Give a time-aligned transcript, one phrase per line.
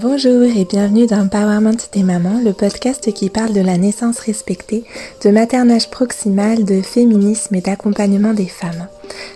[0.00, 4.84] Bonjour et bienvenue dans Empowerment des mamans, le podcast qui parle de la naissance respectée,
[5.24, 8.86] de maternage proximal, de féminisme et d'accompagnement des femmes.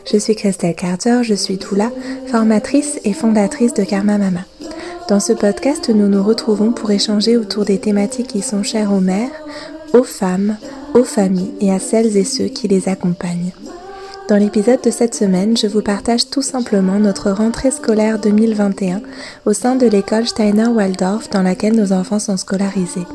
[0.08, 1.90] Je suis Christelle Carter, je suis Toula,
[2.28, 4.44] formatrice et fondatrice de Karma Mama.
[5.08, 9.00] Dans ce podcast, nous nous retrouvons pour échanger autour des thématiques qui sont chères aux
[9.00, 9.32] mères,
[9.94, 10.58] aux femmes,
[10.94, 13.50] aux familles et à celles et ceux qui les accompagnent.
[14.28, 19.02] Dans l'épisode de cette semaine, je vous partage tout simplement notre rentrée scolaire 2021
[19.46, 23.06] au sein de l'école Steiner Waldorf dans laquelle nos enfants sont scolarisés.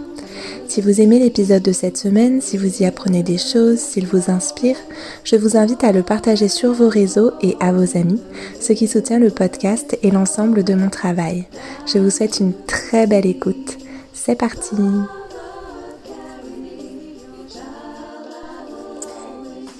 [0.67, 4.29] Si vous aimez l'épisode de cette semaine, si vous y apprenez des choses, s'il vous
[4.29, 4.75] inspire,
[5.23, 8.21] je vous invite à le partager sur vos réseaux et à vos amis,
[8.59, 11.45] ce qui soutient le podcast et l'ensemble de mon travail.
[11.85, 13.77] Je vous souhaite une très belle écoute.
[14.13, 14.75] C'est parti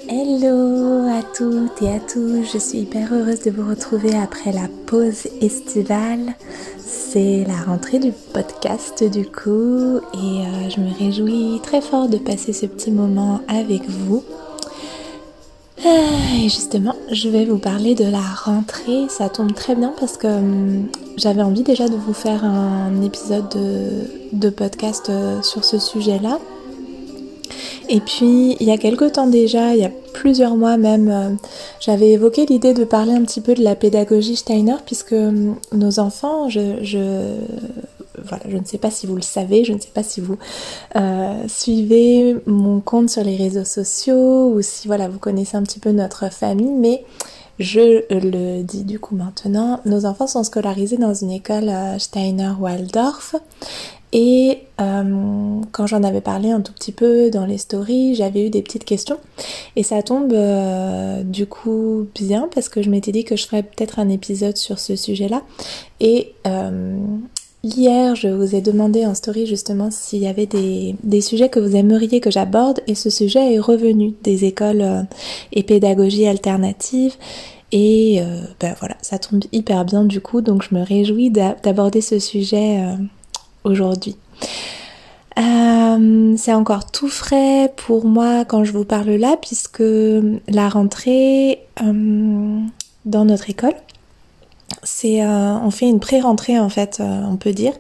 [0.10, 4.70] Hello à toutes et à tous, je suis hyper heureuse de vous retrouver après la
[4.86, 6.34] pause estivale.
[6.78, 12.18] C'est la rentrée du podcast du coup et euh, je me réjouis très fort de
[12.18, 14.24] passer ce petit moment avec vous.
[15.86, 15.90] Ah,
[16.38, 19.08] et justement, je vais vous parler de la rentrée.
[19.10, 23.54] Ça tombe très bien parce que hum, j'avais envie déjà de vous faire un épisode
[24.32, 26.40] de podcast euh, sur ce sujet-là.
[27.90, 31.30] Et puis, il y a quelque temps déjà, il y a plusieurs mois même, euh,
[31.80, 36.00] j'avais évoqué l'idée de parler un petit peu de la pédagogie Steiner, puisque euh, nos
[36.00, 37.38] enfants, je,
[38.26, 40.38] voilà, je ne sais pas si vous le savez, je ne sais pas si vous
[40.96, 45.80] euh, suivez mon compte sur les réseaux sociaux ou si voilà, vous connaissez un petit
[45.80, 47.06] peu notre famille, mais
[47.60, 53.36] je le dis du coup maintenant, nos enfants sont scolarisés dans une école Steiner Waldorf
[54.20, 58.50] et euh, quand j'en avais parlé un tout petit peu dans les stories, j'avais eu
[58.50, 59.20] des petites questions.
[59.76, 63.62] Et ça tombe euh, du coup bien parce que je m'étais dit que je ferais
[63.62, 65.44] peut-être un épisode sur ce sujet-là.
[66.00, 66.98] Et euh,
[67.62, 71.60] hier, je vous ai demandé en story justement s'il y avait des, des, sujets que
[71.60, 72.82] vous aimeriez que j'aborde.
[72.88, 75.06] Et ce sujet est revenu des écoles
[75.54, 77.14] et pédagogie alternative.
[77.72, 78.20] Et
[78.62, 82.80] ben voilà, ça tombe hyper bien du coup, donc je me réjouis d'aborder ce sujet
[83.68, 84.16] aujourd'hui.
[85.38, 89.84] Euh, c'est encore tout frais pour moi quand je vous parle là, puisque
[90.48, 92.60] la rentrée euh,
[93.06, 93.76] dans notre école,
[94.84, 97.74] c'est euh, on fait une pré-rentrée en fait, on peut dire,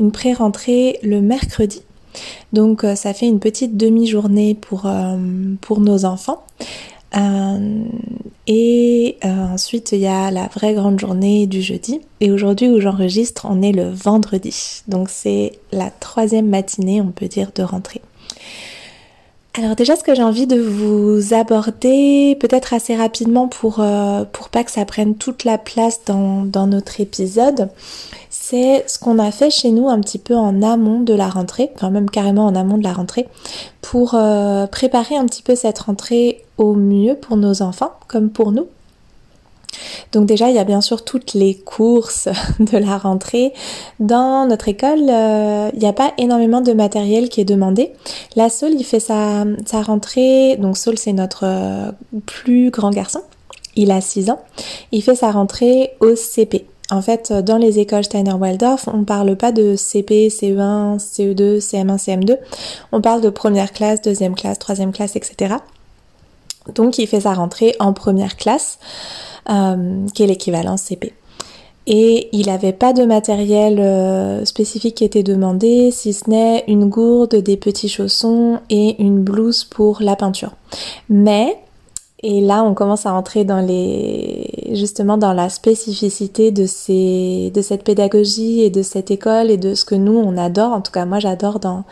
[0.00, 1.82] une pré-rentrée le mercredi.
[2.52, 4.90] Donc ça fait une petite demi-journée pour,
[5.62, 6.44] pour nos enfants.
[7.16, 7.84] Euh,
[8.46, 12.00] et euh, ensuite, il y a la vraie grande journée du jeudi.
[12.20, 14.82] Et aujourd'hui où j'enregistre, on est le vendredi.
[14.88, 18.02] Donc c'est la troisième matinée, on peut dire, de rentrée.
[19.54, 24.48] Alors déjà, ce que j'ai envie de vous aborder, peut-être assez rapidement pour, euh, pour
[24.48, 27.68] pas que ça prenne toute la place dans, dans notre épisode,
[28.30, 31.70] c'est ce qu'on a fait chez nous un petit peu en amont de la rentrée,
[31.74, 33.28] enfin même carrément en amont de la rentrée,
[33.82, 38.52] pour euh, préparer un petit peu cette rentrée au mieux pour nos enfants comme pour
[38.52, 38.68] nous.
[40.12, 42.28] Donc déjà, il y a bien sûr toutes les courses
[42.58, 43.52] de la rentrée.
[44.00, 47.92] Dans notre école, euh, il n'y a pas énormément de matériel qui est demandé.
[48.36, 49.44] La Saul, il fait sa,
[49.82, 50.56] rentrée.
[50.56, 51.92] Donc Saul, c'est notre euh,
[52.26, 53.22] plus grand garçon.
[53.74, 54.40] Il a 6 ans.
[54.92, 56.66] Il fait sa rentrée au CP.
[56.90, 61.96] En fait, dans les écoles Steiner-Waldorf, on ne parle pas de CP, CE1, CE2, CM1,
[61.96, 62.36] CM2.
[62.92, 65.54] On parle de première classe, deuxième classe, troisième classe, etc.
[66.74, 68.78] Donc, il fait sa rentrée en première classe,
[69.50, 71.12] euh, qui est l'équivalent CP.
[71.86, 76.88] Et il n'avait pas de matériel euh, spécifique qui était demandé, si ce n'est une
[76.88, 80.52] gourde, des petits chaussons et une blouse pour la peinture.
[81.08, 81.56] Mais
[82.24, 87.62] et là, on commence à entrer dans les, justement, dans la spécificité de ces, de
[87.62, 90.72] cette pédagogie et de cette école et de ce que nous, on adore.
[90.72, 91.82] En tout cas, moi, j'adore dans,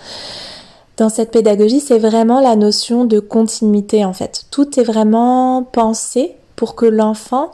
[0.98, 4.44] dans cette pédagogie, c'est vraiment la notion de continuité, en fait.
[4.52, 7.52] Tout est vraiment pensé pour que l'enfant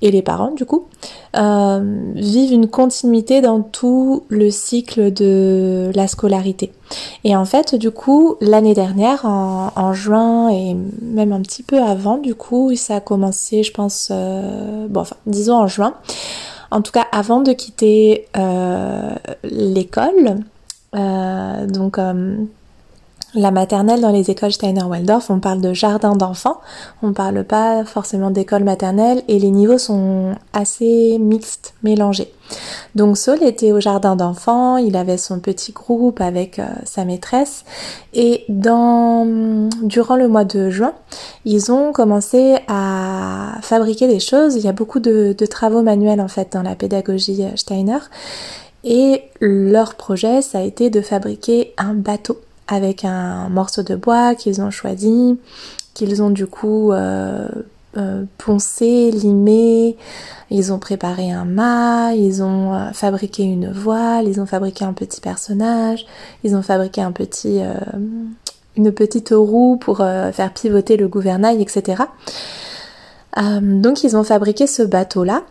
[0.00, 0.86] et les parents du coup
[1.36, 6.72] euh, vivent une continuité dans tout le cycle de la scolarité.
[7.24, 12.16] Et en fait du coup l'année dernière en, juin et même un petit peu avant
[12.16, 15.92] du coup ça a commencé je pense euh, bon enfin disons en juin
[16.70, 20.40] en tout cas avant de quitter euh, l'école
[20.94, 21.98] donc
[23.34, 26.60] la maternelle dans les écoles Steiner-Waldorf, on parle de jardin d'enfants,
[27.02, 32.32] on parle pas forcément d'école maternelle et les niveaux sont assez mixtes, mélangés.
[32.96, 37.64] Donc Saul était au jardin d'enfants, il avait son petit groupe avec euh, sa maîtresse
[38.12, 40.92] et durant le mois de juin,
[41.44, 44.56] ils ont commencé à fabriquer des choses.
[44.56, 47.98] Il y a beaucoup de, de travaux manuels en fait dans la pédagogie euh, Steiner
[48.82, 54.34] Et leur projet, ça a été de fabriquer un bateau avec un morceau de bois
[54.34, 55.38] qu'ils ont choisi,
[55.94, 57.48] qu'ils ont du coup euh,
[57.96, 59.96] euh, poncé, limé,
[60.50, 64.92] ils ont préparé un mât, ils ont euh, fabriqué une voile, ils ont fabriqué un
[64.92, 66.06] petit personnage,
[66.44, 67.02] ils ont fabriqué
[68.76, 72.04] une petite roue pour faire pivoter le gouvernail, etc.
[73.62, 75.42] donc ils ont fabriqué ce bateau-là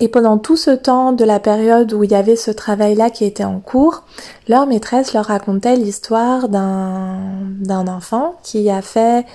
[0.00, 3.24] et pendant tout ce temps de la période où il y avait ce travail-là qui
[3.24, 4.04] était en cours,
[4.48, 9.26] leur maîtresse leur racontait l'histoire d'un enfant qui a fait,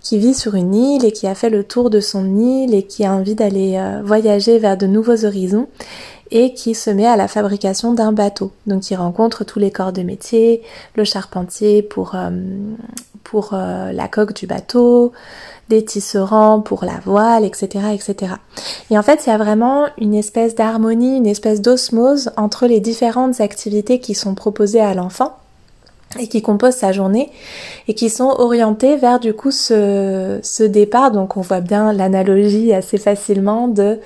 [0.00, 2.82] qui vit sur une île et qui a fait le tour de son île et
[2.82, 5.68] qui a envie d'aller euh, voyager vers de nouveaux horizons
[6.30, 8.52] et qui se met à la fabrication d'un bateau.
[8.66, 10.62] Donc il rencontre tous les corps de métier,
[10.94, 12.30] le charpentier pour, euh,
[13.24, 15.12] pour euh, la coque du bateau,
[15.68, 18.34] des tisserands pour la voile, etc., etc.
[18.90, 22.80] Et en fait, il y a vraiment une espèce d'harmonie, une espèce d'osmose entre les
[22.80, 25.38] différentes activités qui sont proposées à l'enfant
[26.18, 27.30] et qui composent sa journée
[27.88, 31.10] et qui sont orientées vers du coup ce, départ.
[31.10, 33.98] Donc on voit bien l'analogie assez facilement de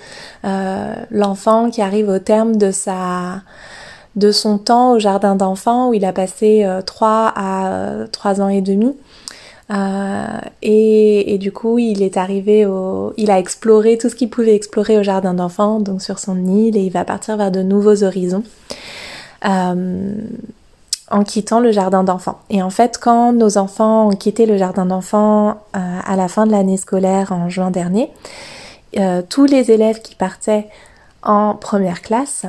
[0.44, 3.42] euh, l'enfant qui arrive au terme de sa
[4.14, 8.44] de son temps au jardin d'enfants où il a passé euh, 3 à 3 euh,
[8.44, 8.96] ans et demi
[9.70, 14.54] euh, et, du coup, il est arrivé au, il a exploré tout ce qu'il pouvait
[14.54, 18.04] explorer au jardin d'enfants, donc sur son île, et il va partir vers de nouveaux
[18.04, 18.44] horizons.
[19.44, 20.14] Euh,
[21.08, 22.40] en quittant le jardin d'enfants.
[22.50, 26.46] Et en fait, quand nos enfants ont quitté le jardin d'enfants euh, à la fin
[26.46, 28.10] de l'année scolaire en juin dernier,
[29.28, 30.68] tous les élèves qui partaient
[31.22, 32.46] en première classe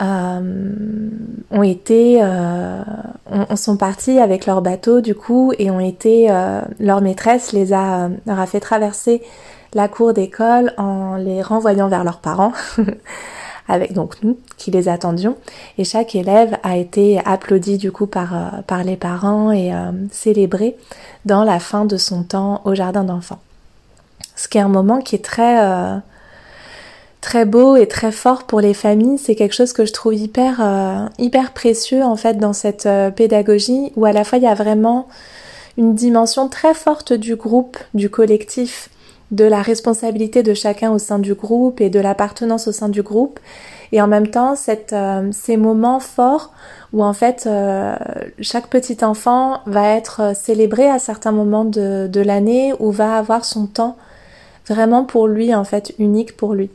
[0.00, 2.82] ont été, euh,
[3.30, 7.72] on, sont partis avec leur bateau du coup et ont été, euh, leur maîtresse les
[7.72, 9.22] a, leur a fait traverser
[9.72, 12.52] la cour d'école en les renvoyant vers leurs parents.
[13.66, 15.38] avec donc nous qui les attendions
[15.78, 19.72] et chaque élève a été applaudi du coup par, par les parents et
[20.10, 20.76] célébré
[21.24, 23.40] dans la fin de son temps au jardin d'enfants.
[24.36, 26.02] Ce qui est un moment qui est très
[27.24, 29.16] très beau et très fort pour les familles.
[29.16, 33.10] C'est quelque chose que je trouve hyper, euh, hyper précieux en fait dans cette euh,
[33.10, 35.08] pédagogie où à la fois il y a vraiment
[35.78, 38.90] une dimension très forte du groupe, du collectif,
[39.30, 43.02] de la responsabilité de chacun au sein du groupe et de l'appartenance au sein du
[43.02, 43.40] groupe.
[43.90, 44.54] Et en même temps,
[44.92, 46.52] euh, ces moments forts
[46.92, 47.48] où en fait
[48.40, 53.46] chaque petit enfant va être célébré à certains moments de, de l'année ou va avoir
[53.46, 53.96] son temps
[54.68, 56.68] vraiment pour lui en fait unique pour lui.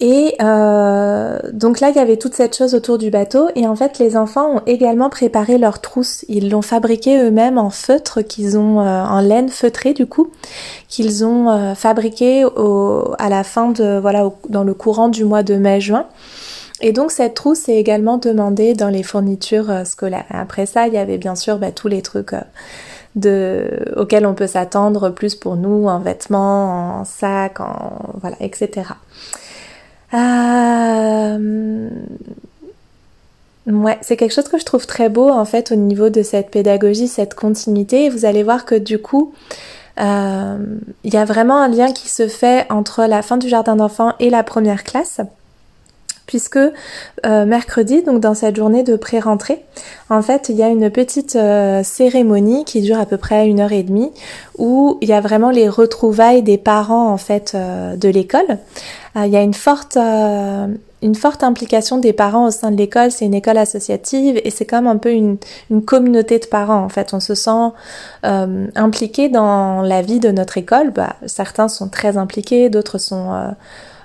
[0.00, 3.48] Et euh, donc là, il y avait toute cette chose autour du bateau.
[3.54, 6.24] Et en fait, les enfants ont également préparé leur trousse.
[6.28, 10.30] Ils l'ont fabriquée eux-mêmes en feutre qu'ils ont euh, en laine feutrée du coup,
[10.88, 15.42] qu'ils ont euh, fabriqué au, à la fin de voilà dans le courant du mois
[15.42, 16.06] de mai-juin.
[16.80, 20.24] Et donc cette trousse est également demandée dans les fournitures euh, scolaires.
[20.30, 22.32] Après ça, il y avait bien sûr bah, tous les trucs
[23.16, 28.92] de, auxquels on peut s'attendre plus pour nous en vêtements, en sac, en voilà, etc.
[30.14, 31.88] Euh...
[33.66, 36.50] Ouais, c'est quelque chose que je trouve très beau en fait au niveau de cette
[36.50, 38.08] pédagogie, cette continuité.
[38.08, 39.32] vous allez voir que du coup,
[40.00, 40.56] euh,
[41.04, 44.14] il y a vraiment un lien qui se fait entre la fin du jardin d'enfants
[44.18, 45.20] et la première classe
[46.26, 49.64] puisque euh, mercredi, donc dans cette journée de pré-rentrée,
[50.10, 51.36] en fait, il y a une petite
[51.82, 54.12] cérémonie qui dure à peu près une heure et demie,
[54.56, 58.58] où il y a vraiment les retrouvailles des parents en fait de l'école.
[59.16, 59.98] Il y a une forte
[61.02, 63.10] une forte implication des parents au sein de l'école.
[63.10, 65.38] C'est une école associative et c'est comme un peu une,
[65.70, 66.82] une, communauté de parents.
[66.82, 67.70] En fait, on se sent
[68.24, 70.90] euh, impliqué dans la vie de notre école.
[70.90, 73.54] Bah, certains sont très impliqués, d'autres sont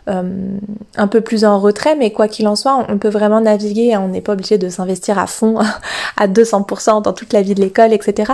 [0.07, 0.47] euh,
[0.95, 4.07] un peu plus en retrait, mais quoi qu'il en soit, on peut vraiment naviguer, on
[4.07, 5.59] n'est pas obligé de s'investir à fond,
[6.17, 8.33] à 200% dans toute la vie de l'école, etc.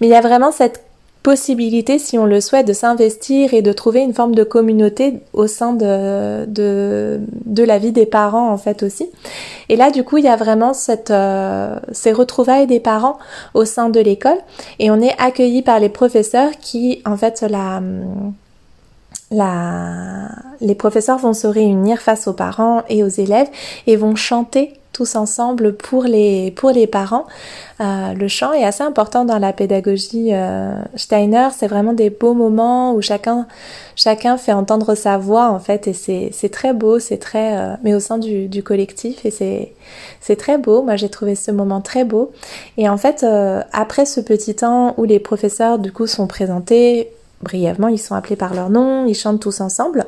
[0.00, 0.82] Mais il y a vraiment cette
[1.22, 5.46] possibilité, si on le souhaite, de s'investir et de trouver une forme de communauté au
[5.46, 9.08] sein de, de, de, la vie des parents en fait aussi.
[9.68, 13.18] Et là, du coup, il y a vraiment cette, euh, ces retrouvailles des parents
[13.54, 14.38] au sein de l'école
[14.78, 17.80] et on est accueilli par les professeurs qui, en fait, la
[19.30, 20.28] la...
[20.60, 23.48] les professeurs vont se réunir face aux parents et aux élèves
[23.86, 27.26] et vont chanter tous ensemble pour les, pour les parents.
[27.80, 31.48] Euh, le chant est assez important dans la pédagogie euh, Steiner.
[31.56, 33.46] C'est vraiment des beaux moments où chacun,
[33.96, 37.94] chacun fait entendre sa voix en fait et c'est très beau, c'est très, euh, mais
[37.94, 39.30] au sein du, du collectif et
[40.20, 40.82] c'est très beau.
[40.82, 42.30] Moi j'ai trouvé ce moment très beau.
[42.76, 43.24] Et en fait
[43.72, 47.10] après ce petit temps où les professeurs du coup sont présentés
[47.42, 50.06] brièvement, ils sont appelés par leur nom, ils chantent tous ensemble.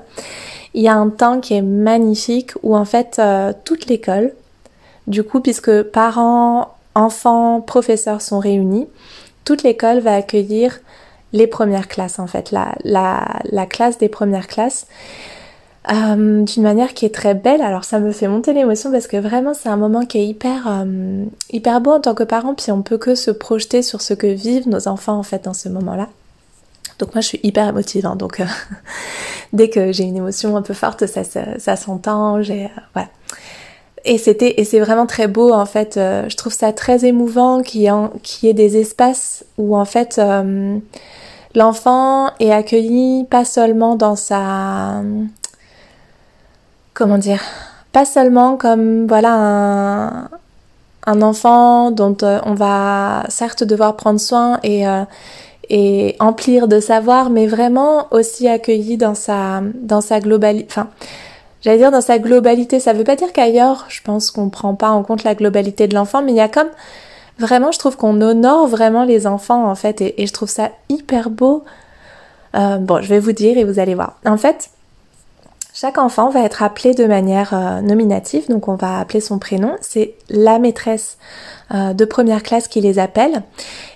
[0.75, 3.21] il y a un temps qui est magnifique où en fait
[3.65, 4.33] toute l'école,
[5.07, 8.89] du coup puisque parents, enfants, professeurs sont réunis,
[9.45, 10.81] toute l'école va accueillir
[11.33, 14.87] les premières classes en fait, la, la, classe des premières classes.
[15.93, 17.61] Euh, d'une manière qui est très belle.
[17.61, 20.67] Alors ça me fait monter l'émotion parce que vraiment c'est un moment qui est hyper
[20.67, 24.15] euh, hyper beau en tant que parent puis on peut que se projeter sur ce
[24.15, 26.09] que vivent nos enfants en fait dans ce moment-là.
[26.99, 28.47] Donc moi je suis hyper émotive hein, donc euh,
[29.53, 33.11] dès que j'ai une émotion un peu forte ça, ça, s'entend, j'ai voilà.
[34.05, 35.95] Et c'était et c'est vraiment très beau en fait.
[35.95, 40.21] je trouve ça très émouvant qu'il y, ait des espaces où en fait
[41.55, 45.03] l'enfant est accueilli pas seulement dans sa
[46.93, 47.43] comment dire
[47.93, 50.29] pas seulement comme voilà un,
[51.07, 55.05] un enfant dont euh, on va certes devoir prendre soin et euh,
[55.71, 60.89] et emplir de savoir mais vraiment aussi accueilli dans sa dans sa globalité enfin
[61.65, 64.91] j'allais dire dans sa globalité ça veut pas dire qu'ailleurs je pense qu'on prend pas
[64.91, 66.69] en compte la globalité de l'enfant mais il y a comme
[67.39, 71.31] Vraiment, je trouve qu'on honore vraiment les enfants en fait et, je trouve ça hyper
[71.31, 71.65] beau.
[72.55, 74.19] Euh, bon, je vais vous dire et vous allez voir.
[74.25, 74.71] En fait,
[75.77, 79.77] chaque enfant va être appelé de manière euh, nominative, donc on va appeler son prénom.
[79.81, 81.19] C'est la maîtresse
[81.75, 83.43] euh, de première classe qui les appelle.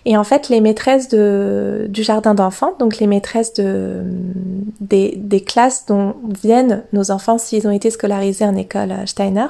[0.04, 4.02] Et en fait, les maîtresses du jardin d'enfants, donc les maîtresses de,
[4.80, 9.46] des, des classes dont viennent nos enfants s'ils ont été scolarisés en école Steiner,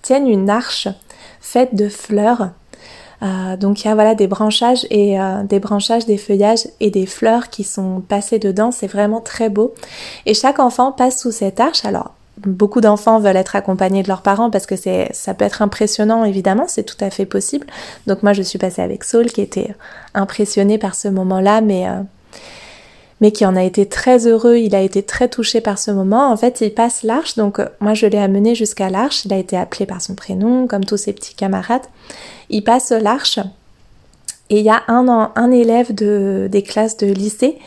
[0.00, 0.86] tiennent une arche
[1.40, 2.50] faite de fleurs
[3.22, 6.90] euh, donc il y a voilà des branchages et euh, des branchages, des feuillages et
[6.90, 8.70] des fleurs qui sont passés dedans.
[8.70, 9.74] C'est vraiment très beau.
[10.26, 11.84] Et chaque enfant passe sous cette arche.
[11.84, 15.62] Alors beaucoup d'enfants veulent être accompagnés de leurs parents parce que c'est ça peut être
[15.62, 17.66] impressionnant évidemment, c'est tout à fait possible.
[18.06, 19.74] Donc moi je suis passée avec Saul qui était
[20.14, 22.00] impressionné par ce moment-là, mais euh,
[23.20, 26.30] mais qui en a été très heureux, il a été très touché par ce moment.
[26.30, 29.56] En fait, il passe l'arche, donc moi je l'ai amené jusqu'à l'arche, il a été
[29.56, 31.86] appelé par son prénom, comme tous ses petits camarades
[32.50, 33.38] il passe l'arche
[34.50, 37.58] et il y a un, un élève de, des classes de lycée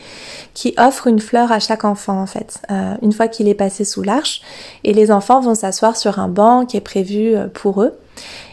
[0.54, 3.84] qui offre une fleur à chaque enfant en fait, euh, une fois qu'il est passé
[3.84, 4.42] sous l'arche.
[4.84, 7.98] Et les enfants vont s'asseoir sur un banc qui est prévu euh, pour eux.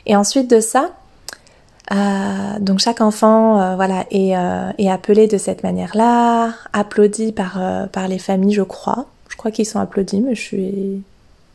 [0.06, 0.92] Et ensuite de ça,
[1.92, 4.34] euh, donc chaque enfant voilà est,
[4.77, 7.60] est, appelé de cette manière-là, applaudi par,
[7.92, 9.06] par les familles, je crois.
[9.30, 11.04] Je crois qu'ils sont applaudis, mais je suis...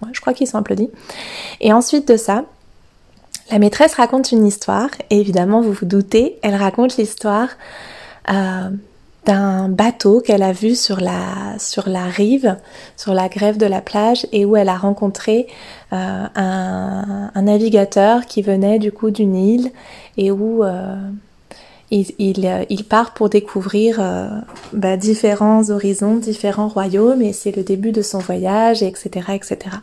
[0.03, 0.91] Ouais, je crois qu'ils sont applaudis.
[1.61, 2.45] Et ensuite de ça,
[3.51, 7.49] la maîtresse raconte une histoire, et évidemment, vous vous doutez, elle raconte l'histoire
[8.31, 8.71] euh,
[9.27, 12.57] d'un bateau qu'elle a vu sur la, sur la rive,
[12.97, 15.47] sur la grève de la plage, et où elle a rencontré
[15.93, 19.71] euh, un, navigateur qui venait du coup d'une île,
[20.17, 20.97] et où euh,
[21.91, 24.01] il, il, part pour découvrir
[24.73, 29.77] bah, différents horizons, différents royaumes, et c'est le début de son voyage, etc., etc.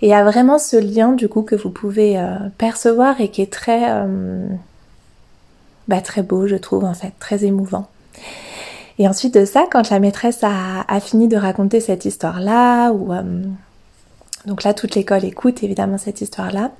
[0.00, 3.28] Et il y a vraiment ce lien du coup que vous pouvez euh, percevoir et
[3.30, 4.46] qui est très, euh,
[5.88, 7.88] bah, très beau, je trouve en fait, très émouvant.
[8.98, 13.22] Et ensuite de ça, quand la maîtresse a, fini de raconter cette histoire-là, ou euh,
[14.46, 16.72] donc là toute l'école écoute évidemment cette histoire-là,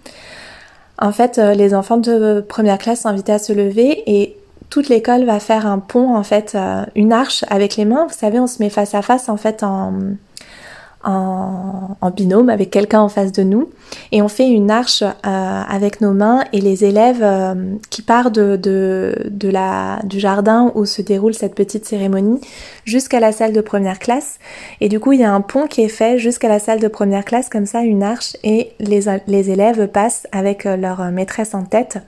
[1.01, 4.37] en fait les enfants de première classe sont invités à se lever et
[4.69, 6.59] toute l'école va faire un pont en fait,
[6.97, 8.07] une arche avec les mains.
[8.09, 9.93] Vous savez, on se met face à face en fait en
[11.09, 13.71] en, binôme avec quelqu'un en face de nous.
[14.13, 17.55] Et on fait une arche euh, avec nos mains et les élèves euh,
[17.91, 22.41] qui partent de, la, du jardin où se déroule cette petite cérémonie
[22.85, 24.39] jusqu'à la salle de première classe.
[24.81, 26.89] Et du coup il y a un pont qui est fait jusqu'à la salle de
[26.89, 28.37] première classe comme ça une arche.
[28.43, 31.99] Et les, les élèves passent avec euh, leur maîtresse en tête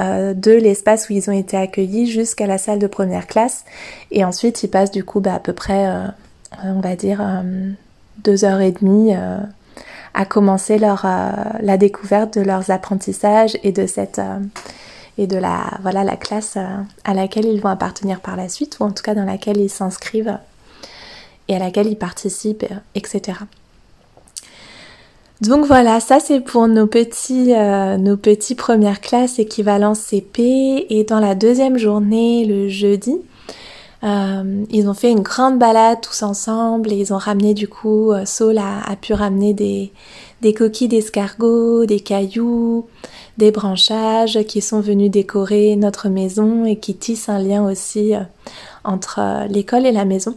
[0.00, 3.66] de l'espace où ils ont été accueillis jusqu'à la salle de première classe.
[4.10, 5.86] Et ensuite ils passent du coup bah, à peu près
[6.64, 7.20] on va dire
[8.18, 9.38] deux heures et demie euh,
[10.14, 13.86] à commencer euh, la découverte de leurs apprentissages et de
[14.18, 16.56] euh, la voilà la classe
[17.04, 19.70] à laquelle ils vont appartenir par la suite ou en tout cas dans laquelle ils
[19.70, 20.38] s'inscrivent
[21.48, 23.38] et à laquelle ils participent, etc.
[25.40, 27.52] Donc voilà, ça c'est pour nos petits,
[27.98, 30.86] nos petits premières classes équivalent CP.
[30.90, 33.16] Et dans la deuxième journée, le jeudi,
[34.02, 38.12] euh, ils ont fait une grande balade tous ensemble et ils ont ramené du coup,
[38.12, 39.92] euh, Saul a, pu ramener des,
[40.40, 42.86] des coquilles d'escargot, des cailloux,
[43.36, 48.20] des branchages qui sont venus décorer notre maison et qui tissent un lien aussi euh,
[48.84, 50.34] entre l'école et la maison.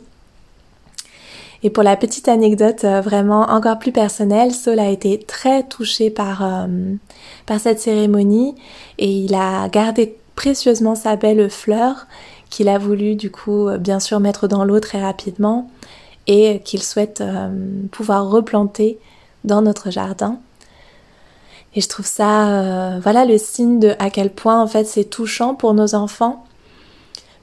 [1.66, 6.68] Et pour la petite anecdote vraiment encore plus personnelle, Saul a été très touché par,
[7.46, 8.56] par cette cérémonie
[8.98, 12.06] et il a gardé précieusement sa belle fleur
[12.54, 15.70] qu'il a voulu du coup euh, bien sûr mettre dans l'eau très rapidement
[16.28, 17.22] et qu'il souhaite
[17.92, 18.98] pouvoir replanter
[19.44, 20.40] dans notre jardin.
[21.76, 25.54] Et je trouve ça, voilà, le signe de à quel point en fait c'est touchant
[25.54, 26.46] pour nos enfants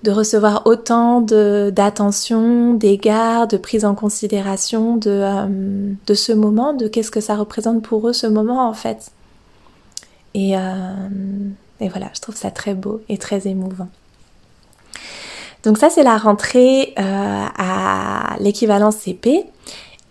[0.02, 6.88] de recevoir autant d'attention, d'égard, de prise en considération de, euh, de ce moment, de
[6.88, 9.12] qu'est-ce que ça représente pour eux ce moment en fait.
[10.32, 10.60] Et, euh,
[11.80, 13.88] et voilà, je trouve ça très beau et très émouvant.
[15.64, 19.44] Donc ça c'est la rentrée euh, à l'équivalent CP.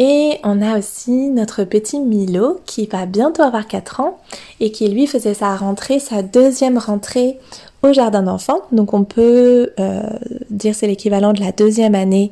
[0.02, 4.18] Et on a aussi notre petit Milo qui va bientôt avoir 4 ans
[4.62, 7.38] et qui lui faisait sa rentrée, sa deuxième rentrée
[7.84, 8.62] au jardin d'enfants.
[8.72, 10.04] Donc on peut euh,
[10.50, 12.32] dire c'est l'équivalent de la deuxième année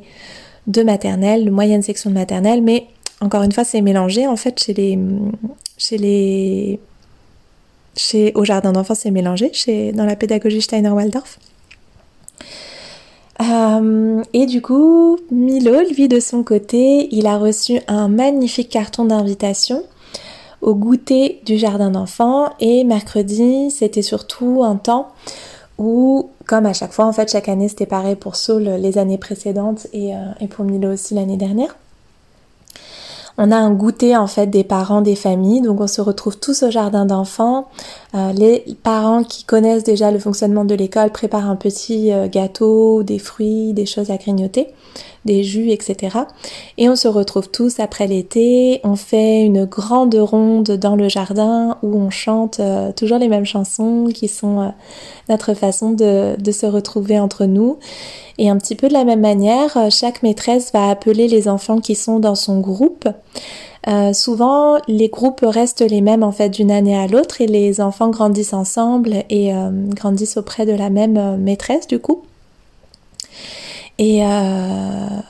[0.66, 2.86] de maternelle, de moyenne section de maternelle, mais
[3.20, 4.98] encore une fois c'est mélangé en fait chez les
[5.76, 6.80] chez les
[7.96, 11.38] chez au jardin d'enfants c'est mélangé chez dans la pédagogie Steiner Waldorf.
[13.40, 19.04] Euh, et du coup, Milo, lui de son côté, il a reçu un magnifique carton
[19.04, 19.84] d'invitation
[20.60, 22.50] au goûter du jardin d'enfants.
[22.60, 25.08] Et mercredi c'était surtout un temps
[25.78, 29.18] où comme à chaque fois en fait chaque année c'était pareil pour Saul les années
[29.18, 31.76] précédentes et, euh, et pour Milo aussi l'année dernière.
[33.40, 35.60] On a un goûter en fait des parents des familles.
[35.60, 37.68] Donc on se retrouve tous au jardin d'enfants
[38.14, 43.02] euh, les parents qui connaissent déjà le fonctionnement de l'école préparent un petit euh, gâteau
[43.02, 44.68] des fruits des choses à grignoter
[45.26, 46.16] des jus, etc.
[46.78, 51.76] Et on se retrouve tous après l'été, on fait une grande ronde dans le jardin
[51.82, 54.72] où on chante euh, toujours les mêmes chansons qui sont
[55.28, 57.78] notre façon de, se retrouver entre nous.
[58.38, 61.94] Et un petit peu de la même manière, chaque maîtresse va appeler les enfants qui
[61.94, 63.06] sont dans son groupe.
[64.12, 68.10] Souvent, les groupes restent les mêmes en fait d'une année à l'autre et les enfants
[68.10, 69.52] grandissent ensemble et
[69.94, 72.22] grandissent auprès de la même maîtresse du coup.
[73.98, 75.20] Et, euh,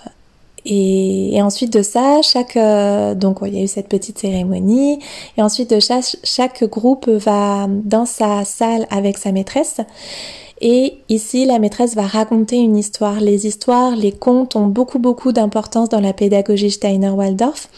[0.66, 4.98] et, ensuite de ça, chaque euh, donc il y a eu cette petite cérémonie
[5.36, 9.80] et ensuite de chaque, chaque groupe va dans sa salle avec sa maîtresse
[10.60, 13.20] et ici, la maîtresse va raconter une histoire.
[13.20, 17.68] Les histoires, les contes ont beaucoup beaucoup d'importance dans la pédagogie Steiner-Waldorf.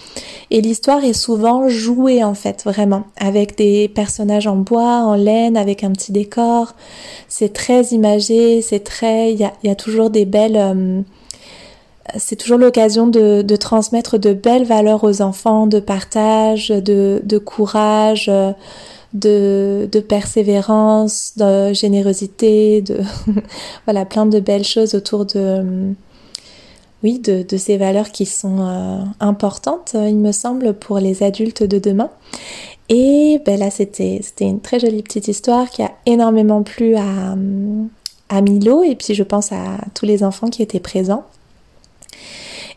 [0.51, 5.59] Et l'histoire est souvent jouée en fait, vraiment, avec des personnages en bois, en laine,
[5.59, 6.75] avec un petit décor.
[7.29, 9.35] C'est très imagé, c'est très...
[9.35, 10.57] Il y a, toujours des belles...
[10.57, 11.03] Euh,
[12.17, 18.31] c'est toujours l'occasion de, transmettre de belles valeurs aux enfants, de partage, de, de courage.
[19.15, 23.01] Euh, de, de persévérance, de générosité, de
[23.87, 25.95] voilà plein de belles choses autour de
[27.03, 31.63] oui de, de ces valeurs qui sont euh, importantes, il me semble, pour les adultes
[31.63, 32.11] de demain.
[32.89, 37.35] Et ben là, c'était une très jolie petite histoire qui a énormément plu à
[38.31, 41.25] à Milo et puis je pense à tous les enfants qui étaient présents.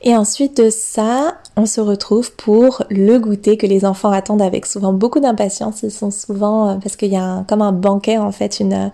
[0.06, 4.66] Et ensuite de ça, on se retrouve pour le goûter que les enfants attendent avec
[4.66, 5.82] souvent beaucoup d'impatience.
[5.84, 8.92] Ils sont souvent, euh, parce qu'il y a comme un banquet en fait, une,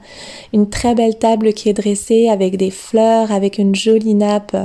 [0.53, 4.55] une très belle table qui est dressée avec des fleurs, avec une jolie nappe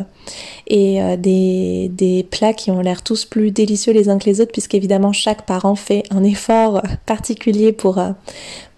[0.66, 4.42] et euh, des, des plats qui ont l'air tous plus délicieux les uns que les
[4.42, 8.11] autres puisqu'évidemment chaque parent fait un effort particulier pour, euh,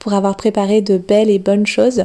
[0.06, 2.04] pour avoir préparé de belles et bonnes choses.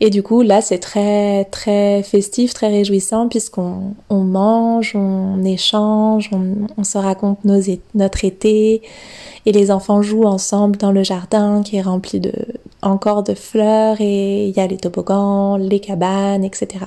[0.00, 6.28] Et du coup, là, c'est très, très festif, très réjouissant puisqu'on on mange, on échange,
[6.76, 7.58] on, se raconte nos,
[7.94, 8.82] notre été
[9.46, 12.34] et les enfants jouent ensemble dans le jardin qui est rempli de,
[12.82, 16.84] encore de fleurs et il y a les toboggans, les cabanes, etc.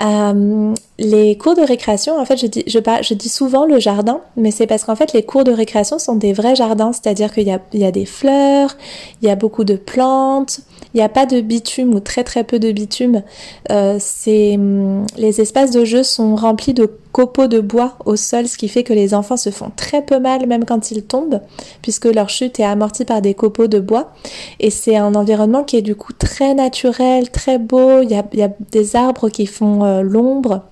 [0.00, 4.84] Euh, les cours de récréation, en fait, je dis, souvent le jardin, mais c'est parce
[4.84, 7.80] qu'en fait, les cours de récréation sont des vrais jardins, c'est-à-dire qu'il y a, il
[7.80, 8.76] y a des fleurs,
[9.22, 10.60] il y a beaucoup de plantes,
[10.94, 13.22] il n'y a pas de bitume ou très très peu de bitume.
[13.70, 18.46] Euh, c'est, hum, les espaces de jeu sont remplis de copeaux de bois au sol,
[18.46, 21.40] ce qui fait que les enfants se font très peu mal même quand ils tombent,
[21.80, 24.12] puisque leur chute est amortie par des copeaux de bois.
[24.60, 28.02] Et c'est un environnement qui est du coup très naturel, très beau.
[28.02, 30.64] Il y a, des arbres qui font euh, l'ombre.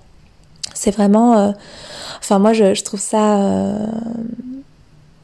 [0.75, 1.35] C'est vraiment...
[1.35, 1.51] Euh,
[2.19, 3.41] enfin moi je, je trouve ça...
[3.41, 3.87] Euh,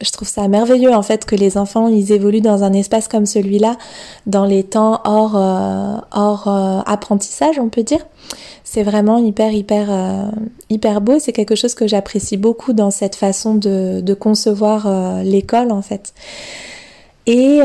[0.01, 3.25] je trouve ça merveilleux en fait que les enfants ils évoluent dans un espace comme
[3.25, 3.77] celui-là
[4.25, 5.35] dans les temps hors
[6.11, 6.47] hors
[6.85, 8.05] apprentissage on peut dire.
[8.63, 10.31] C'est vraiment hyper hyper
[10.69, 11.19] hyper beau.
[11.19, 16.13] C'est quelque chose que j'apprécie beaucoup dans cette façon de, de concevoir l'école en fait.
[17.27, 17.59] Et,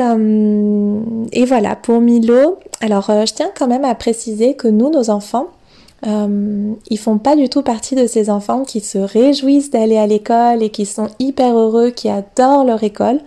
[1.33, 5.47] et voilà pour Milo alors je tiens quand même à préciser que nous nos enfants
[6.07, 10.07] euh, ils font pas du tout partie de ces enfants qui se réjouissent d'aller à
[10.07, 13.21] l'école et qui sont hyper heureux, qui adorent leur école.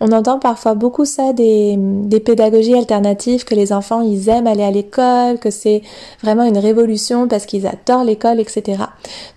[0.00, 1.78] On entend parfois beaucoup ça des,
[2.24, 5.82] pédagogies alternatives, que les enfants ils aiment aller à l'école, que c'est
[6.22, 8.82] vraiment une révolution parce qu'ils adorent l'école, etc.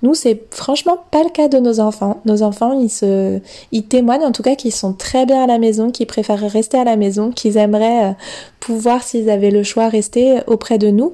[0.02, 2.22] Nous, c'est franchement pas le cas de nos enfants.
[2.26, 5.92] Nos enfants, ils ils témoignent en tout cas qu'ils sont très bien à la maison,
[5.92, 8.14] qu'ils préfèrent rester à la maison, qu'ils aimeraient euh,
[8.60, 11.14] pouvoir, s'ils avaient le choix, rester auprès de nous.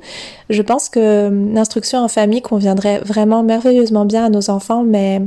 [0.50, 5.22] Je pense que l'instruction en famille conviendrait vraiment merveilleusement bien à nos enfants, mais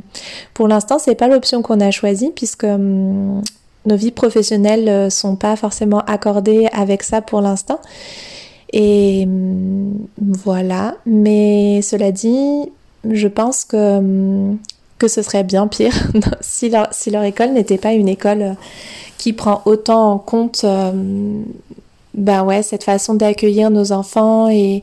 [0.55, 3.43] pour l'instant, c'est pas l'option qu'on a choisie puisque hum,
[3.85, 7.81] nos vies professionnelles euh, sont pas forcément accordées avec ça pour l'instant.
[8.73, 10.97] Et hum, voilà.
[11.07, 12.71] Mais cela dit,
[13.09, 14.59] je pense que, hum,
[14.99, 15.95] que ce serait bien pire
[16.41, 18.53] si leur, si leur école n'était pas une école euh,
[19.19, 20.65] qui prend autant en compte
[22.17, 24.83] ben ouais, cette façon d'accueillir nos enfants et,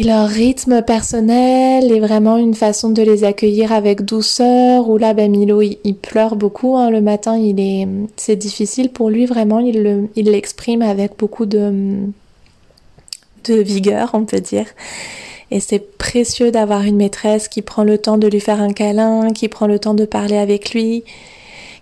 [0.00, 4.88] et leur rythme personnel est vraiment une façon de les accueillir avec douceur.
[4.88, 7.36] Où là, ben Milo, il, pleure beaucoup hein, le matin.
[7.36, 9.58] Il est, c'est difficile pour lui vraiment.
[9.58, 11.96] Il il l'exprime avec beaucoup de,
[13.46, 14.66] de vigueur, on peut dire.
[15.50, 19.32] Et c'est précieux d'avoir une maîtresse qui prend le temps de lui faire un câlin,
[19.32, 21.02] qui prend le temps de parler avec lui,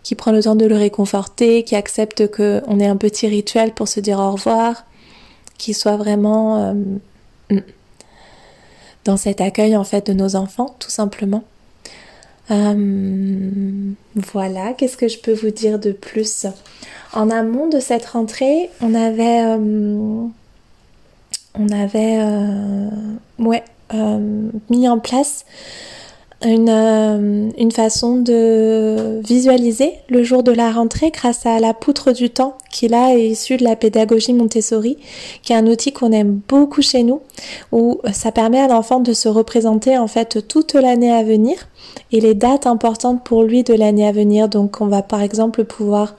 [0.03, 3.89] qui prend le temps de le réconforter, qui accepte qu'on ait un petit rituel pour
[3.89, 4.87] se dire au revoir,
[5.59, 6.75] qui soit vraiment euh,
[7.51, 7.61] mm,
[9.07, 11.43] dans cet accueil en fait de nos enfants, tout simplement.
[12.51, 16.47] Euh, voilà, qu'est-ce que je peux vous dire de plus?
[17.13, 20.27] En amont de cette rentrée, on avait, euh,
[21.59, 22.21] on avait,
[23.39, 23.65] ouais,
[24.71, 25.45] mis en place
[26.45, 32.13] une, euh, une, façon de visualiser le jour de la rentrée grâce à la poutre
[32.13, 34.99] du temps qui là est issue de la pédagogie Montessori,
[35.43, 37.23] qui est un outil qu'on aime beaucoup chez nous,
[37.73, 41.69] où ça permet à l'enfant de se représenter en fait toute l'année à venir
[42.13, 44.49] et les dates importantes pour lui de l'année à venir.
[44.49, 46.17] Donc on va par exemple pouvoir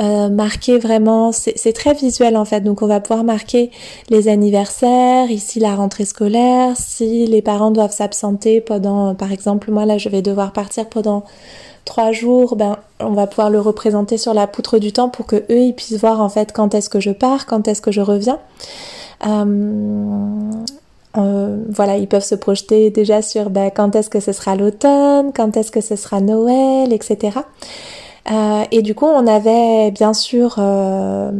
[0.00, 3.70] euh, marquer vraiment, c'est très visuel en fait, donc on va pouvoir marquer
[4.10, 9.86] les anniversaires, ici la rentrée scolaire, si les parents doivent s'absenter pendant, par exemple moi
[9.86, 11.24] là je vais devoir partir pendant
[11.84, 15.36] trois jours, ben on va pouvoir le représenter sur la poutre du temps pour que
[15.36, 18.00] eux ils puissent voir en fait quand est-ce que je pars, quand est-ce que je
[18.00, 18.40] reviens.
[19.26, 20.50] Euh,
[21.16, 25.32] euh, voilà, ils peuvent se projeter déjà sur ben, quand est-ce que ce sera l'automne,
[25.32, 27.38] quand est-ce que ce sera Noël, etc.
[28.30, 31.30] Euh, et du coup, on avait bien sûr euh,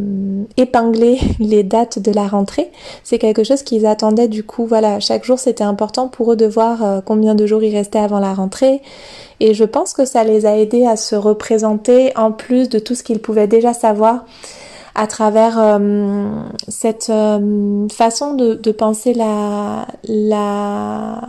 [0.57, 2.71] épinglé les dates de la rentrée.
[3.05, 4.67] C'est quelque chose qu'ils attendaient du coup.
[4.67, 7.99] Voilà, chaque jour, c'était important pour eux de voir euh, combien de jours il restait
[7.99, 8.83] avant la rentrée.
[9.41, 12.95] Et je pense que ça les a aidés à se représenter en plus de tout
[12.95, 14.25] ce qu'ils pouvaient déjà savoir
[14.95, 16.29] à travers euh,
[16.69, 17.11] cette
[17.93, 21.21] façon de, de penser la, la,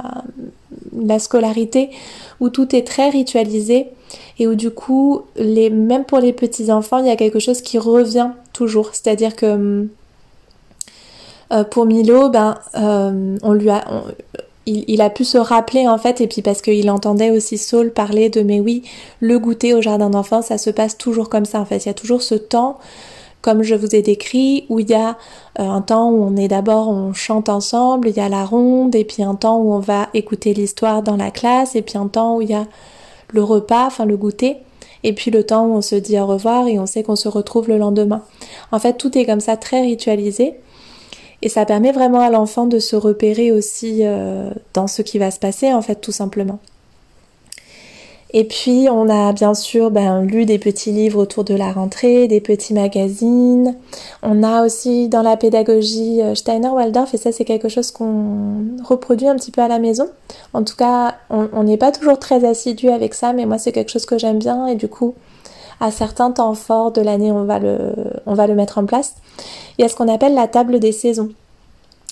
[0.96, 1.89] la scolarité
[2.39, 3.88] où tout est très ritualisé
[4.39, 7.62] et où du coup, les, même pour les petits enfants, il y a quelque chose
[7.62, 8.89] qui revient toujours.
[8.94, 9.88] C'est-à-dire que
[11.52, 13.86] euh, pour Milo, ben, euh, on lui a,
[14.65, 18.30] il, a pu se rappeler en fait, et puis parce qu'il entendait aussi Saul parler
[18.30, 18.84] de mais oui,
[19.20, 21.86] le goûter au jardin d'enfants, ça se passe toujours comme ça en fait.
[21.86, 22.80] Il y a toujours ce temps
[23.46, 25.18] comme je vous ai décrit, où il y a
[25.60, 28.96] euh, un temps où on est d'abord, on chante ensemble, il y a la ronde,
[28.96, 32.08] et puis un temps où on va écouter l'histoire dans la classe, et puis un
[32.08, 32.65] temps où il y a
[33.36, 34.58] le repas, enfin le goûter,
[35.04, 37.28] et puis le temps où on se dit au revoir et on sait qu'on se
[37.28, 38.24] retrouve le lendemain.
[38.71, 40.56] En fait, tout est comme ça très ritualisé.
[41.41, 45.30] Et ça permet vraiment à l'enfant de se repérer aussi euh, dans ce qui va
[45.30, 46.60] se passer, en fait, tout simplement.
[48.38, 52.28] Et puis on a bien sûr ben, lu des petits livres autour de la rentrée,
[52.28, 53.78] des petits magazines.
[54.24, 59.30] On a aussi dans la pédagogie euh, Steiner-Waldorf, et ça c'est quelque chose qu'on reproduit
[59.30, 60.10] un petit peu à la maison.
[60.54, 63.91] En tout cas, on n'est pas toujours très assidu avec ça, mais moi c'est quelque
[63.91, 65.15] chose que j'aime bien et du coup,
[65.80, 67.93] à certains temps forts de l'année, on, va le,
[68.26, 69.15] on va le mettre en place.
[69.78, 71.30] Il y a ce qu'on appelle la table des saisons.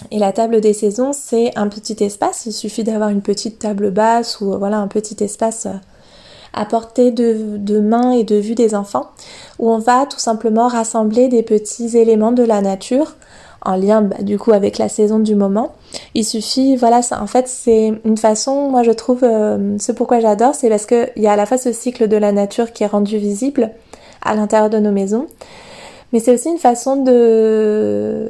[0.10, 2.46] Et la table des saisons, c'est un petit espace.
[2.46, 5.74] Il suffit d'avoir une petite table basse ou voilà un petit espace euh,
[6.54, 9.08] à portée de, de main et de vue des enfants,
[9.60, 13.16] où on va tout simplement rassembler des petits éléments de la nature
[13.66, 15.74] en lien bah, du coup avec la saison du moment.
[16.14, 20.20] Il suffit, voilà, ça, en fait c'est une façon, moi je trouve, euh, ce pourquoi
[20.20, 22.84] j'adore, c'est parce qu'il y a à la fois ce cycle de la nature qui
[22.84, 23.72] est rendu visible
[24.22, 25.28] à l'intérieur de nos maisons,
[26.12, 28.30] mais c'est aussi une façon de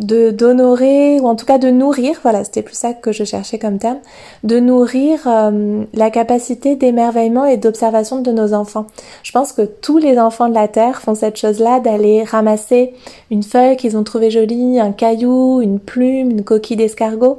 [0.00, 3.58] de d'honorer ou en tout cas de nourrir, voilà, c'était plus ça que je cherchais
[3.58, 3.98] comme terme,
[4.44, 8.86] de nourrir euh, la capacité d'émerveillement et d'observation de nos enfants.
[9.22, 12.94] Je pense que tous les enfants de la terre font cette chose-là d'aller ramasser
[13.30, 17.38] une feuille qu'ils ont trouvée jolie, un caillou, une plume, une coquille d'escargot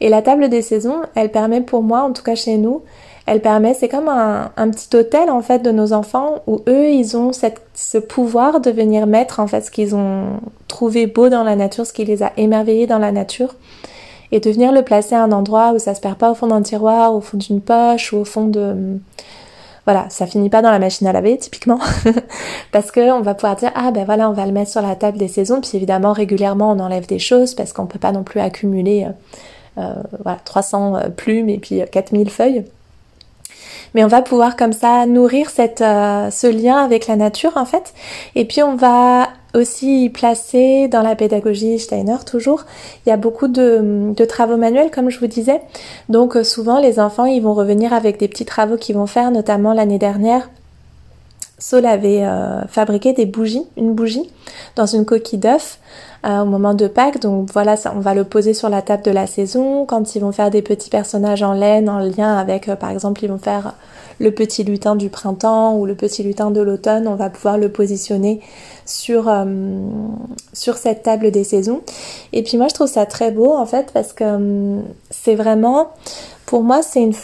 [0.00, 2.82] Et la table des saisons, elle permet pour moi, en tout cas chez nous,
[3.26, 7.16] elle permet, c'est comme un, petit hôtel en fait de nos enfants où eux, ils
[7.16, 11.56] ont ce pouvoir de venir mettre en fait ce qu'ils ont trouvé beau dans la
[11.56, 13.54] nature, ce qui les a émerveillés dans la nature
[14.30, 16.48] et de venir le placer à un endroit où ça se perd pas au fond
[16.48, 18.98] d'un tiroir, au fond d'une poche ou au fond de
[19.86, 21.78] voilà, ça finit pas dans la machine à laver typiquement,
[22.72, 24.96] parce que on va pouvoir dire ah ben voilà on va le mettre sur la
[24.96, 28.22] table des saisons, puis évidemment régulièrement on enlève des choses parce qu'on peut pas non
[28.22, 29.06] plus accumuler
[29.78, 32.64] euh, euh voilà 300 euh, plumes et puis 4000 euh, feuilles.
[33.94, 37.94] Mais on va pouvoir comme ça nourrir cette, ce lien avec la nature en fait,
[38.34, 42.64] et puis on va aussi placé dans la pédagogie Steiner toujours.
[43.06, 45.60] Il y a beaucoup de, travaux manuels comme je vous disais.
[46.08, 49.30] Donc euh, souvent les enfants ils vont revenir avec des petits travaux qu'ils vont faire,
[49.30, 50.50] notamment l'année dernière.
[51.58, 54.28] Saul avait euh, fabriqué des bougies, une bougie
[54.76, 55.78] dans une coquille d'œuf
[56.24, 57.20] euh, au moment de Pâques.
[57.20, 59.86] Donc voilà, ça, on va le poser sur la table de la saison.
[59.86, 63.30] Quand ils vont faire des petits personnages en laine, en lien avec, par exemple, ils
[63.30, 63.74] vont faire
[64.18, 67.68] le petit lutin du printemps ou le petit lutin de l'automne, on va pouvoir le
[67.68, 68.40] positionner
[68.86, 69.44] sur, euh,
[70.52, 71.80] sur cette table des saisons.
[72.32, 75.90] Et puis moi je trouve ça très beau en fait parce que euh, c'est vraiment,
[76.46, 77.14] pour moi c'est une...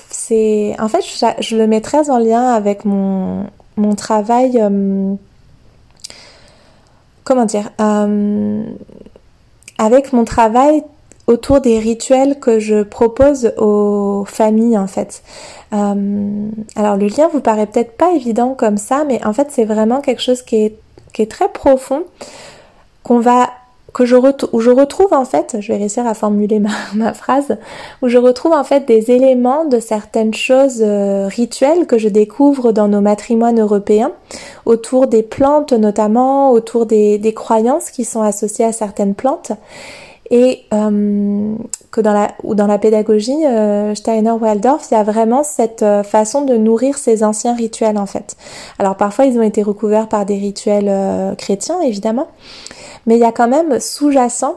[0.78, 1.04] En fait
[1.40, 4.60] je, le mets très en lien avec mon, mon travail...
[7.20, 7.70] Euh, comment dire
[9.78, 10.82] Avec mon travail
[11.26, 15.22] autour des rituels que je propose aux familles en fait.
[15.72, 19.64] Euh, alors le lien vous paraît peut-être pas évident comme ça, mais en fait c'est
[19.64, 20.76] vraiment quelque chose qui est,
[21.12, 22.02] qui est très profond,
[23.04, 23.50] qu'on va
[23.92, 24.16] que je
[24.52, 27.56] où je retrouve en fait, je vais réussir à formuler ma, ma, phrase,
[28.02, 32.72] où je retrouve en fait des éléments de certaines choses euh, rituelles que je découvre
[32.72, 34.12] dans nos matrimoines européens,
[34.66, 39.52] autour des plantes notamment, autour des, des croyances qui sont associées à certaines plantes
[40.30, 41.56] et euh,
[41.90, 45.82] que dans la ou dans la pédagogie euh, Steiner Waldorf, il y a vraiment cette
[45.82, 48.36] euh, façon de nourrir ces anciens rituels en fait.
[48.78, 52.28] Alors parfois ils ont été recouverts par des rituels euh, chrétiens évidemment,
[53.06, 54.56] mais il y a quand même sous-jacent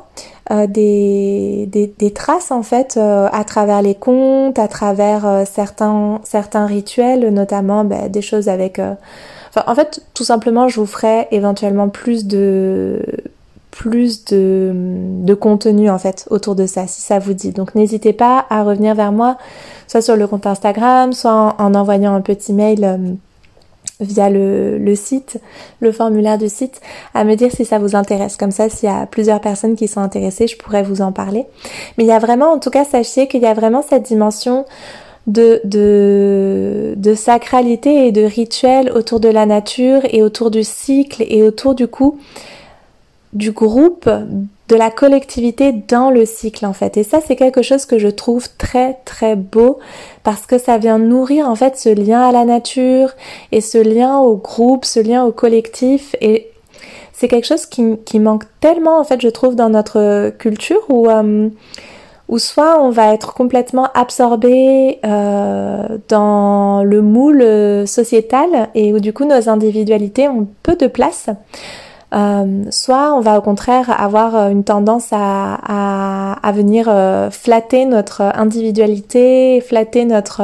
[0.49, 7.29] des, des, des, traces en fait à travers les contes, à travers certains certains rituels,
[7.29, 8.79] notamment ben, des choses avec
[9.55, 13.01] Enfin, en fait, tout simplement, je vous ferai éventuellement plus de
[13.69, 14.71] plus de,
[15.23, 17.51] de, contenu en fait autour de ça si ça vous dit.
[17.51, 19.37] Donc n'hésitez pas à revenir vers moi
[19.87, 22.97] soit sur le compte Instagram, soit en, envoyant un petit mail euh,
[23.99, 25.39] via le, le, site,
[25.79, 26.81] le formulaire du site,
[27.13, 28.37] à me dire si ça vous intéresse.
[28.37, 31.45] Comme ça, s'il y a plusieurs personnes qui sont intéressées, je pourrais vous en parler.
[31.97, 34.65] Mais il y a vraiment, en tout cas, sachez qu'il y a vraiment cette dimension
[35.27, 41.23] de, de, de sacralité et de rituel autour de la nature et autour du cycle
[41.27, 42.19] et autour du coup
[43.31, 44.09] du groupe,
[44.69, 46.97] de la collectivité dans le cycle en fait.
[46.97, 49.79] Et ça c'est quelque chose que je trouve très très beau
[50.23, 53.09] parce que ça vient nourrir en fait ce lien à la nature
[53.51, 56.49] et ce lien au groupe, ce lien au collectif et
[57.11, 61.49] c'est quelque chose qui, manque tellement en fait je trouve dans notre culture où, euh,
[62.29, 69.13] où soit on va être complètement absorbé euh, dans le moule sociétal et où du
[69.13, 71.29] coup nos individualités ont peu de place
[72.13, 78.21] euh, soit on va au contraire avoir euh, une tendance à, venir euh, flatter notre
[78.21, 80.41] individualité, flatter notre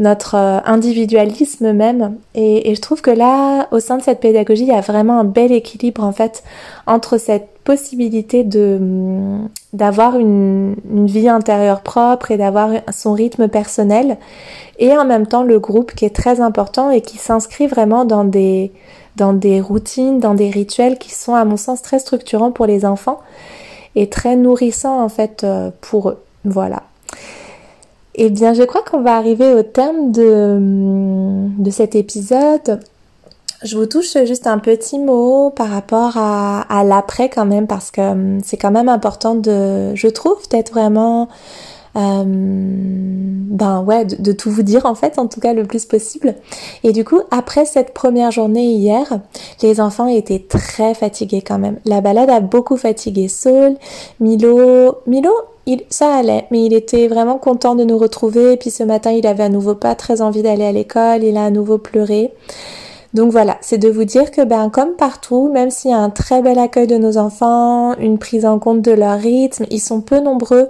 [0.00, 2.16] individualisme même.
[2.34, 5.24] Et, je trouve que là, au sein de cette pédagogie, il y a vraiment un
[5.24, 6.42] bel équilibre en fait
[6.86, 8.80] entre cette possibilité de
[9.72, 14.18] d'avoir une, une, vie intérieure propre et d'avoir son rythme personnel
[14.78, 18.24] et en même temps le groupe qui est très important et qui s'inscrit vraiment dans
[18.24, 18.72] des
[19.16, 22.84] dans des routines, dans des rituels qui sont à mon sens très structurants pour les
[22.84, 23.20] enfants
[23.94, 26.22] et très nourrissants en fait euh, pour eux.
[26.44, 26.82] Voilà.
[28.14, 30.58] Eh bien, je crois qu'on va arriver au terme de,
[31.58, 32.80] de cet épisode.
[33.62, 37.90] Je vous touche juste un petit mot par rapport à, à l'après quand même parce
[37.90, 41.28] que hum, c'est quand même important de, je trouve, d'être vraiment
[41.96, 46.34] euh, ben ouais, de, tout vous dire en fait, en tout cas le plus possible.
[46.84, 49.20] Et du coup, après cette première journée hier,
[49.62, 51.78] les enfants étaient très fatigués quand même.
[51.84, 53.76] La balade a beaucoup fatigué Saul,
[54.20, 55.32] Milo, Milo,
[55.64, 58.52] il, ça allait, mais il était vraiment content de nous retrouver.
[58.52, 61.36] Et puis ce matin, il avait à nouveau pas très envie d'aller à l'école, il
[61.36, 62.32] a à nouveau pleuré.
[63.16, 66.10] Donc voilà, c'est de vous dire que ben comme partout, même s'il y a un
[66.10, 70.02] très bel accueil de nos enfants, une prise en compte de leur rythme, ils sont
[70.02, 70.68] peu nombreux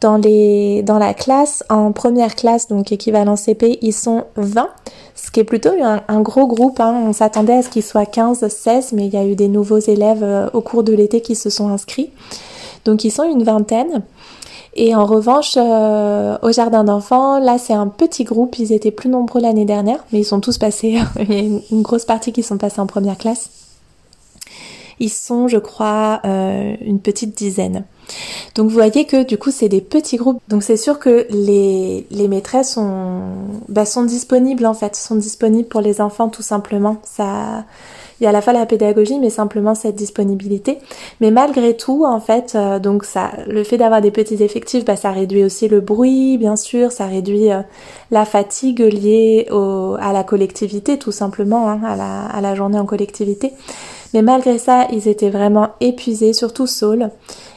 [0.00, 1.62] dans la classe.
[1.70, 4.68] En première classe, donc équivalent CP, ils sont 20,
[5.14, 6.80] ce qui est plutôt un, gros groupe.
[6.80, 7.04] Hein.
[7.06, 9.78] On s'attendait à ce qu'ils soient 15, 16, mais il y a eu des nouveaux
[9.78, 12.10] élèves euh, au cours de l'été qui se sont inscrits.
[12.84, 14.02] Donc ils sont une vingtaine.
[14.76, 19.08] Et en revanche, euh, au jardin d'enfants, là c'est un petit groupe, ils étaient plus
[19.08, 22.42] nombreux l'année dernière, mais ils sont tous passés, il y a une grosse partie qui
[22.42, 23.50] sont passés en première classe.
[25.00, 27.84] Ils sont, je crois, euh, une petite dizaine.
[28.54, 30.40] Donc vous voyez que du coup c'est des petits groupes.
[30.48, 33.20] Donc c'est sûr que les, les maîtresses sont,
[33.68, 36.96] bah, sont disponibles en fait, sont disponibles pour les enfants tout simplement.
[37.04, 37.64] Ça,
[38.26, 40.78] à la fois la pédagogie mais simplement cette disponibilité.
[41.20, 44.96] Mais malgré tout en fait, euh, donc ça, le fait d'avoir des petits effectifs, bah,
[44.96, 47.60] ça réduit aussi le bruit bien sûr, ça réduit euh,
[48.10, 53.52] la fatigue liée à la collectivité tout simplement, hein, à, la, journée en collectivité.
[54.12, 57.10] Mais malgré ça, ils étaient vraiment épuisés, surtout Saul.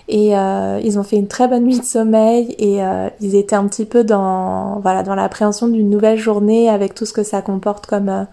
[0.07, 2.79] Et euh, ils ont fait une très bonne nuit de sommeil et
[3.21, 7.13] ils étaient un petit peu dans voilà dans l'appréhension d'une nouvelle journée avec tout ce
[7.13, 8.25] que ça comporte comme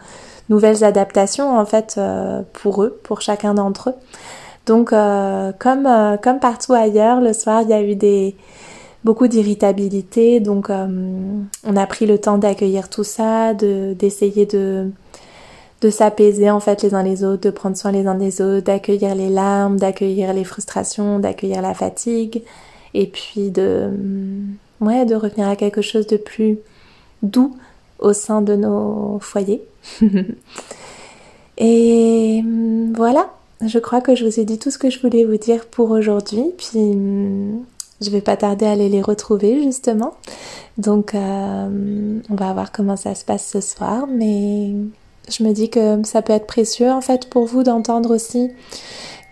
[0.48, 2.00] nouvelles adaptations en fait
[2.52, 3.94] pour eux, pour chacun d'entre eux.
[4.66, 8.34] Donc comme comme partout ailleurs, le soir il y a eu des
[9.04, 14.90] beaucoup d'irritabilité, donc on a pris le temps d'accueillir tout ça, de d'essayer de
[15.90, 19.14] s'apaiser en fait les uns les autres, de prendre soin les uns des autres, d'accueillir
[19.14, 22.42] les larmes, d'accueillir les frustrations, d'accueillir la fatigue,
[22.94, 23.90] et puis de,
[24.80, 26.58] ouais, de revenir à quelque chose de plus
[27.22, 27.54] doux
[27.98, 29.62] au sein de nos foyers.
[31.58, 33.30] et mm, voilà,
[33.64, 35.90] je crois que je vous ai dit tout ce que je voulais vous dire pour
[35.90, 37.64] aujourd'hui, puis mm,
[38.00, 40.14] je vais pas tarder à aller les retrouver justement.
[40.78, 44.72] Donc euh, on va voir comment ça se passe ce soir, mais
[45.28, 48.50] je me dis que ça peut être précieux en fait pour vous d'entendre aussi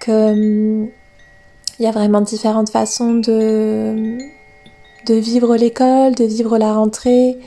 [0.01, 0.85] que
[1.79, 4.19] il y a vraiment différentes façons de
[5.09, 7.39] vivre l'école, de vivre la rentrée.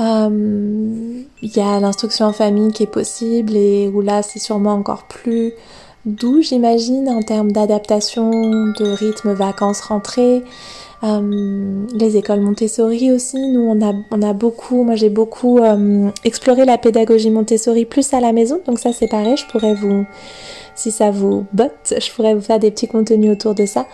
[0.00, 5.04] Il y a l'instruction en famille qui est possible et où là c'est sûrement encore
[5.04, 5.52] plus
[6.06, 10.42] doux j'imagine en termes d'adaptation, de rythme vacances rentrée.
[11.04, 16.10] Euh, les écoles Montessori aussi, nous on a, on a beaucoup, moi j'ai beaucoup euh,
[16.24, 20.06] exploré la pédagogie Montessori plus à la maison, donc ça c'est pareil, je pourrais vous,
[20.78, 23.86] si ça vous botte, je pourrais vous faire des petits contenus autour de ça.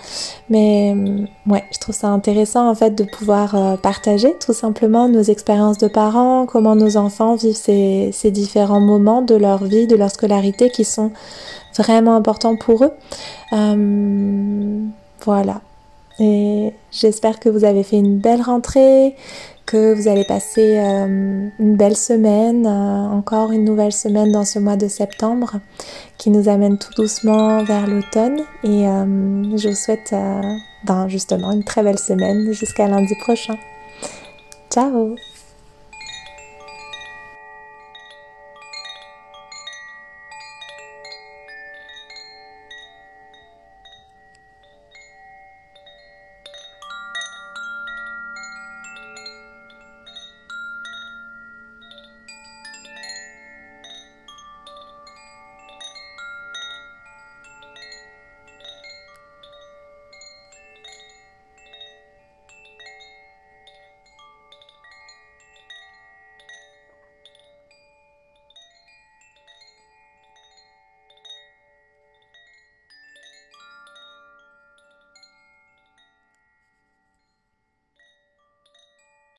[0.51, 5.23] Mais euh, ouais, je trouve ça intéressant en fait de pouvoir partager tout simplement nos
[5.23, 9.97] expériences de parents, comment nos enfants vivent ces, ces différents moments de leur vie, de
[9.97, 11.11] leur scolarité qui sont
[11.77, 12.92] vraiment importants pour eux.
[15.25, 15.61] voilà.
[16.20, 19.16] Et j'espère que vous avez fait une belle rentrée,
[19.66, 24.59] que vous allez passer euh, une belle semaine, euh, encore une nouvelle semaine dans ce
[24.59, 25.61] mois de septembre
[26.18, 28.40] qui nous amène tout doucement vers l'automne.
[28.62, 30.14] Et euh, je vous souhaite
[30.85, 33.57] ben, justement une très belle semaine jusqu'à lundi prochain.
[34.70, 35.16] Ciao